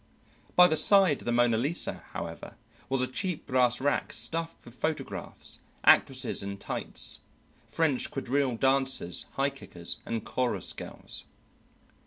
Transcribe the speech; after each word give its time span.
By 0.55 0.65
the 0.67 0.75
side 0.77 1.21
of 1.21 1.25
the 1.27 1.31
"Mona 1.31 1.57
Lisa," 1.57 2.05
however, 2.13 2.55
was 2.89 3.03
a 3.03 3.07
cheap 3.07 3.45
brass 3.45 3.79
rack 3.79 4.11
stuffed 4.13 4.65
with 4.65 4.73
photographs: 4.73 5.59
actresses 5.83 6.41
in 6.41 6.57
tights, 6.57 7.19
French 7.67 8.09
quadrille 8.09 8.55
dancers, 8.55 9.27
high 9.33 9.51
kickers, 9.51 9.99
and 10.03 10.25
chorus 10.25 10.73
girls. 10.73 11.25